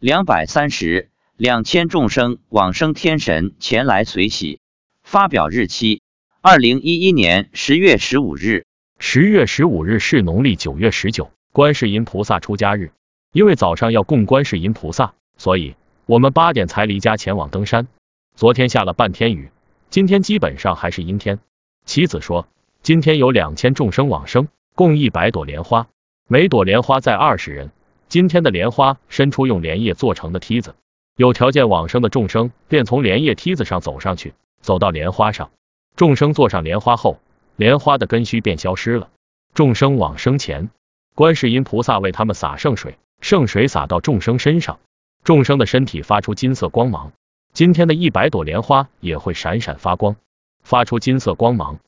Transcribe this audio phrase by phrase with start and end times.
[0.00, 4.60] 两百三十两千众生往生天神前来随喜。
[5.02, 6.02] 发表日期：
[6.40, 8.64] 二零一一年十月十五日。
[9.00, 12.92] 十月十五日是农历九月十九，观世音菩萨出家日。
[13.32, 15.74] 因为早上要供观世音菩萨，所以
[16.06, 17.88] 我们八点才离家前往登山。
[18.36, 19.50] 昨天下了半天雨，
[19.90, 21.40] 今天基本上还是阴天。
[21.84, 22.46] 妻子说，
[22.84, 24.46] 今天有两千众生往生，
[24.76, 25.88] 共一百朵莲花，
[26.28, 27.72] 每朵莲花在二十人。
[28.08, 30.74] 今天的莲花伸出用莲叶做成的梯子，
[31.16, 35.50] 有条件往生的众生便从莲叶梯子上走上去，走到莲花上。
[35.94, 37.20] 众生坐上莲花后，
[37.56, 39.10] 莲花的根须便消失了。
[39.52, 40.70] 众生往生前，
[41.14, 42.96] 观世音菩萨为他们洒圣水。
[43.20, 44.78] 圣水洒到众生身上，
[45.22, 47.12] 众生的身体发出金色光芒。
[47.52, 50.16] 今天的一百朵莲花也会闪闪发光，
[50.62, 51.78] 发出金色光芒。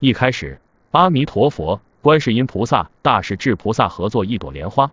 [0.00, 4.90] 一开始，阿弥陀佛、观世音菩萨、大势至菩萨合作一朵莲花。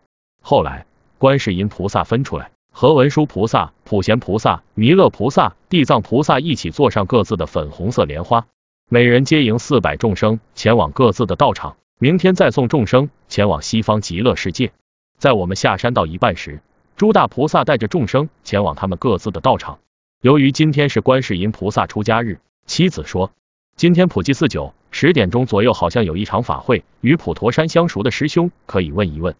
[0.49, 0.85] 后来，
[1.17, 8.47] 观世音菩萨分出来，和文殊菩萨、普贤菩萨、弥勒菩萨、地藏菩萨一起坐上各自的粉红色莲花，
[8.89, 11.75] 每人接迎四百众生前往各自的道场。
[11.99, 14.71] 明天再送众生前往西方极乐世界。
[15.19, 16.61] 在我们下山到一半时，
[16.95, 19.79] 诸大菩萨带着众生前往他们各自的道场。
[20.21, 23.33] 由于今天是观世音菩萨出家日，妻子说，
[23.75, 29.35] 今天普济寺九十点钟左右好像有一场法会，与普陀山相熟的师兄可以问一问，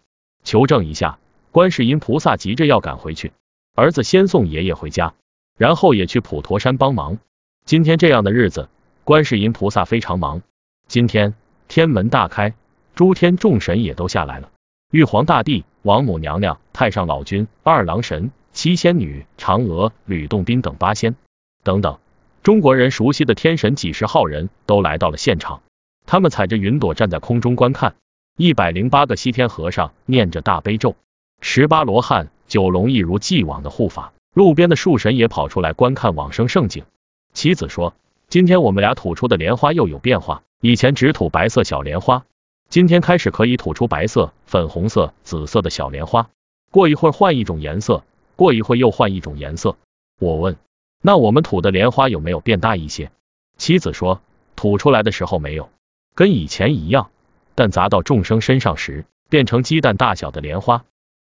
[0.48, 1.18] 求证一下。
[1.52, 3.32] 观世音菩萨急着要赶回去，
[3.74, 5.12] 儿子先送爷爷回家，
[5.58, 7.18] 然后也去普陀山帮忙。
[7.66, 8.70] 今天这样的日子，
[9.04, 10.40] 观世音菩萨非常忙。
[10.86, 11.34] 今天
[11.68, 12.54] 天门大开，
[12.94, 14.50] 诸天众神也都下来了。
[14.90, 21.14] 玉皇大帝、王母娘娘、太上老君、二郎神、七仙女、嫦娥、吕洞宾等八仙
[21.62, 21.98] 等等，
[22.42, 25.60] 中国人熟悉的天神几十号人都来到了现场。
[26.06, 27.96] 他们踩着云朵站在空中观看。
[28.40, 30.94] 一百零八个西天和尚念着大悲咒，
[31.40, 34.12] 十八罗汉、九龙一如既往的护法。
[34.32, 36.84] 路边的树神也跑出来观看往生盛景。
[37.32, 37.94] 妻子说
[38.30, 42.26] ：“今天我们俩吐出的莲花又有变化，以前只吐白色小莲花。”
[42.70, 46.30] 今天开始可以吐出白色、粉红色、紫色的小莲花，
[46.70, 48.04] 过一会儿换一种颜色，
[48.36, 49.76] 过一会儿又换一种颜色。
[50.20, 50.56] 我问，
[51.02, 53.10] 那我们吐的莲花有没有变大一些？
[53.56, 54.20] 妻子说，
[54.54, 55.70] 吐出来的时候没有，
[56.14, 57.10] 跟以前一样，
[57.58, 60.84] 但砸到众生身上时，变成鸡蛋大小的莲花。